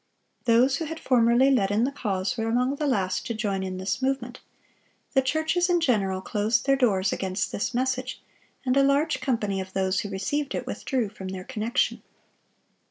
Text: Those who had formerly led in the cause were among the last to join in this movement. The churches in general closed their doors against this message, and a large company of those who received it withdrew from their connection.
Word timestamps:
Those 0.45 0.77
who 0.77 0.85
had 0.85 0.99
formerly 0.99 1.51
led 1.51 1.69
in 1.69 1.83
the 1.83 1.91
cause 1.91 2.35
were 2.35 2.47
among 2.47 2.77
the 2.77 2.87
last 2.87 3.23
to 3.27 3.35
join 3.35 3.61
in 3.61 3.77
this 3.77 4.01
movement. 4.01 4.39
The 5.13 5.21
churches 5.21 5.69
in 5.69 5.79
general 5.79 6.21
closed 6.21 6.65
their 6.65 6.75
doors 6.75 7.13
against 7.13 7.51
this 7.51 7.71
message, 7.71 8.19
and 8.65 8.75
a 8.75 8.81
large 8.81 9.21
company 9.21 9.61
of 9.61 9.73
those 9.73 9.99
who 9.99 10.09
received 10.09 10.55
it 10.55 10.65
withdrew 10.65 11.09
from 11.09 11.27
their 11.27 11.43
connection. 11.43 12.01